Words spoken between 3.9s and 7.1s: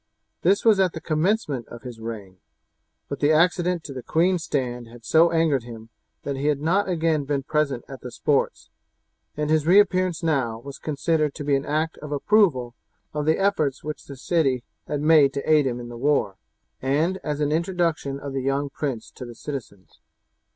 the queen's stand had so angered him that he had not